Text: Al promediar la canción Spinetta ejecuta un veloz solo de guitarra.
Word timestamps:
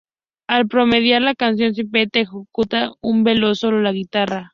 Al 0.47 0.67
promediar 0.67 1.21
la 1.21 1.35
canción 1.35 1.73
Spinetta 1.75 2.21
ejecuta 2.21 2.93
un 3.01 3.23
veloz 3.23 3.59
solo 3.59 3.83
de 3.85 3.93
guitarra. 3.95 4.49